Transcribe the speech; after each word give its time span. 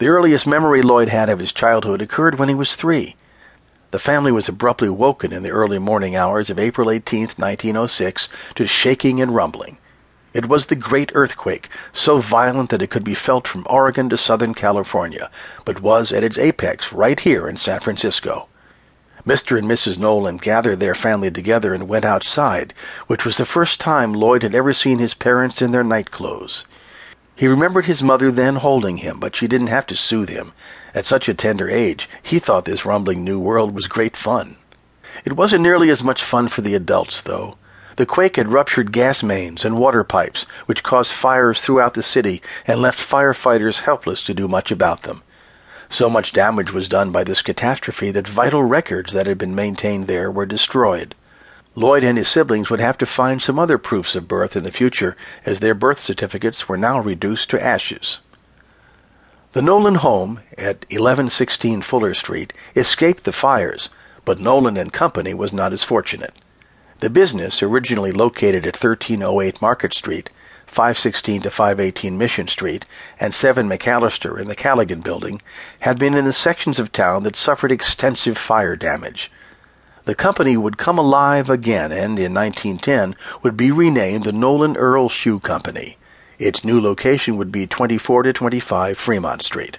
The 0.00 0.08
earliest 0.08 0.46
memory 0.46 0.80
Lloyd 0.80 1.10
had 1.10 1.28
of 1.28 1.40
his 1.40 1.52
childhood 1.52 2.00
occurred 2.00 2.38
when 2.38 2.48
he 2.48 2.54
was 2.54 2.74
three. 2.74 3.16
The 3.90 3.98
family 3.98 4.32
was 4.32 4.48
abruptly 4.48 4.88
woken 4.88 5.30
in 5.30 5.42
the 5.42 5.50
early 5.50 5.78
morning 5.78 6.16
hours 6.16 6.48
of 6.48 6.58
April 6.58 6.90
18, 6.90 7.24
1906, 7.36 8.30
to 8.54 8.66
shaking 8.66 9.20
and 9.20 9.34
rumbling. 9.34 9.76
It 10.32 10.48
was 10.48 10.66
the 10.66 10.74
great 10.74 11.12
earthquake, 11.14 11.68
so 11.92 12.16
violent 12.16 12.70
that 12.70 12.80
it 12.80 12.88
could 12.88 13.04
be 13.04 13.12
felt 13.12 13.46
from 13.46 13.66
Oregon 13.68 14.08
to 14.08 14.16
Southern 14.16 14.54
California, 14.54 15.30
but 15.66 15.82
was 15.82 16.12
at 16.12 16.24
its 16.24 16.38
apex 16.38 16.94
right 16.94 17.20
here 17.20 17.46
in 17.46 17.58
San 17.58 17.80
Francisco. 17.80 18.48
Mr. 19.26 19.58
and 19.58 19.68
Mrs. 19.68 19.98
Nolan 19.98 20.38
gathered 20.38 20.80
their 20.80 20.94
family 20.94 21.30
together 21.30 21.74
and 21.74 21.86
went 21.86 22.06
outside, 22.06 22.72
which 23.06 23.26
was 23.26 23.36
the 23.36 23.44
first 23.44 23.78
time 23.78 24.14
Lloyd 24.14 24.44
had 24.44 24.54
ever 24.54 24.72
seen 24.72 24.98
his 24.98 25.12
parents 25.12 25.60
in 25.60 25.72
their 25.72 25.84
night 25.84 26.10
clothes. 26.10 26.64
He 27.40 27.48
remembered 27.48 27.86
his 27.86 28.02
mother 28.02 28.30
then 28.30 28.56
holding 28.56 28.98
him, 28.98 29.18
but 29.18 29.34
she 29.34 29.48
didn't 29.48 29.68
have 29.68 29.86
to 29.86 29.96
soothe 29.96 30.28
him. 30.28 30.52
At 30.94 31.06
such 31.06 31.26
a 31.26 31.32
tender 31.32 31.70
age, 31.70 32.06
he 32.22 32.38
thought 32.38 32.66
this 32.66 32.84
rumbling 32.84 33.24
new 33.24 33.40
world 33.40 33.74
was 33.74 33.86
great 33.86 34.14
fun. 34.14 34.56
It 35.24 35.32
wasn't 35.32 35.62
nearly 35.62 35.88
as 35.88 36.04
much 36.04 36.22
fun 36.22 36.48
for 36.48 36.60
the 36.60 36.74
adults, 36.74 37.22
though. 37.22 37.56
The 37.96 38.04
quake 38.04 38.36
had 38.36 38.52
ruptured 38.52 38.92
gas 38.92 39.22
mains 39.22 39.64
and 39.64 39.78
water 39.78 40.04
pipes, 40.04 40.42
which 40.66 40.82
caused 40.82 41.14
fires 41.14 41.62
throughout 41.62 41.94
the 41.94 42.02
city 42.02 42.42
and 42.66 42.82
left 42.82 42.98
firefighters 42.98 43.80
helpless 43.80 44.22
to 44.24 44.34
do 44.34 44.46
much 44.46 44.70
about 44.70 45.04
them. 45.04 45.22
So 45.88 46.10
much 46.10 46.34
damage 46.34 46.74
was 46.74 46.90
done 46.90 47.10
by 47.10 47.24
this 47.24 47.40
catastrophe 47.40 48.10
that 48.10 48.28
vital 48.28 48.64
records 48.64 49.14
that 49.14 49.26
had 49.26 49.38
been 49.38 49.54
maintained 49.54 50.08
there 50.08 50.30
were 50.30 50.44
destroyed. 50.44 51.14
Lloyd 51.76 52.02
and 52.02 52.18
his 52.18 52.28
siblings 52.28 52.68
would 52.68 52.80
have 52.80 52.98
to 52.98 53.06
find 53.06 53.40
some 53.40 53.56
other 53.56 53.78
proofs 53.78 54.16
of 54.16 54.26
birth 54.26 54.56
in 54.56 54.64
the 54.64 54.72
future, 54.72 55.16
as 55.46 55.60
their 55.60 55.74
birth 55.74 56.00
certificates 56.00 56.68
were 56.68 56.76
now 56.76 56.98
reduced 56.98 57.48
to 57.50 57.64
ashes. 57.64 58.18
The 59.52 59.62
Nolan 59.62 59.96
home 59.96 60.40
at 60.58 60.84
1116 60.90 61.82
Fuller 61.82 62.14
Street 62.14 62.52
escaped 62.74 63.22
the 63.22 63.32
fires, 63.32 63.88
but 64.24 64.40
Nolan 64.40 64.76
and 64.76 64.92
Company 64.92 65.32
was 65.32 65.52
not 65.52 65.72
as 65.72 65.84
fortunate. 65.84 66.34
The 66.98 67.08
business, 67.08 67.62
originally 67.62 68.10
located 68.10 68.66
at 68.66 68.74
1308 68.74 69.62
Market 69.62 69.94
Street, 69.94 70.28
516 70.66 71.42
to 71.42 71.50
518 71.50 72.18
Mission 72.18 72.48
Street, 72.48 72.84
and 73.20 73.32
7 73.32 73.68
McAllister 73.68 74.40
in 74.40 74.48
the 74.48 74.56
Callaghan 74.56 75.02
Building, 75.02 75.40
had 75.80 76.00
been 76.00 76.14
in 76.14 76.24
the 76.24 76.32
sections 76.32 76.80
of 76.80 76.90
town 76.90 77.22
that 77.22 77.36
suffered 77.36 77.70
extensive 77.70 78.36
fire 78.36 78.74
damage 78.74 79.30
the 80.10 80.16
company 80.16 80.56
would 80.56 80.76
come 80.76 80.98
alive 80.98 81.48
again 81.48 81.92
and, 81.92 82.18
in 82.18 82.34
1910, 82.34 83.14
would 83.44 83.56
be 83.56 83.70
renamed 83.70 84.24
the 84.24 84.32
Nolan 84.32 84.76
Earl 84.76 85.08
Shoe 85.08 85.38
Company. 85.38 85.98
Its 86.36 86.64
new 86.64 86.80
location 86.80 87.36
would 87.36 87.52
be 87.52 87.64
24 87.64 88.24
to 88.24 88.32
25 88.32 88.98
Fremont 88.98 89.40
Street. 89.40 89.78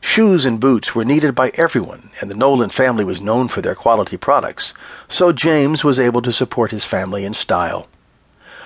Shoes 0.00 0.44
and 0.44 0.60
boots 0.60 0.94
were 0.94 1.04
needed 1.04 1.34
by 1.34 1.50
everyone, 1.54 2.10
and 2.20 2.30
the 2.30 2.36
Nolan 2.36 2.70
family 2.70 3.02
was 3.02 3.20
known 3.20 3.48
for 3.48 3.60
their 3.60 3.74
quality 3.74 4.16
products, 4.16 4.74
so 5.08 5.32
James 5.32 5.82
was 5.82 5.98
able 5.98 6.22
to 6.22 6.32
support 6.32 6.70
his 6.70 6.84
family 6.84 7.24
in 7.24 7.34
style. 7.34 7.88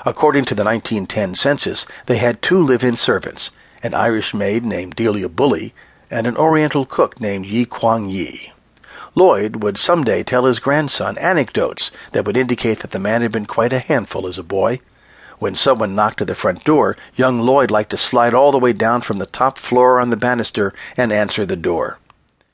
According 0.04 0.44
to 0.44 0.54
the 0.54 0.62
1910 0.62 1.36
census, 1.36 1.86
they 2.04 2.18
had 2.18 2.42
two 2.42 2.62
live-in 2.62 2.96
servants, 2.96 3.48
an 3.82 3.94
Irish 3.94 4.34
maid 4.34 4.66
named 4.66 4.94
Delia 4.94 5.30
Bully, 5.30 5.72
and 6.10 6.26
an 6.26 6.36
Oriental 6.36 6.84
cook 6.84 7.18
named 7.18 7.46
Yi 7.46 7.64
Kwang 7.64 8.10
Yi. 8.10 8.47
Lloyd 9.18 9.64
would 9.64 9.78
someday 9.78 10.22
tell 10.22 10.44
his 10.44 10.60
grandson 10.60 11.18
anecdotes 11.18 11.90
that 12.12 12.24
would 12.24 12.36
indicate 12.36 12.78
that 12.78 12.92
the 12.92 13.00
man 13.00 13.20
had 13.20 13.32
been 13.32 13.46
quite 13.46 13.72
a 13.72 13.80
handful 13.80 14.28
as 14.28 14.38
a 14.38 14.44
boy. 14.44 14.78
When 15.40 15.56
someone 15.56 15.96
knocked 15.96 16.20
at 16.20 16.28
the 16.28 16.36
front 16.36 16.62
door, 16.62 16.96
young 17.16 17.40
Lloyd 17.40 17.68
liked 17.68 17.90
to 17.90 17.96
slide 17.96 18.32
all 18.32 18.52
the 18.52 18.60
way 18.60 18.72
down 18.72 19.00
from 19.00 19.18
the 19.18 19.26
top 19.26 19.58
floor 19.58 19.98
on 19.98 20.10
the 20.10 20.16
banister 20.16 20.72
and 20.96 21.12
answer 21.12 21.44
the 21.44 21.56
door. 21.56 21.98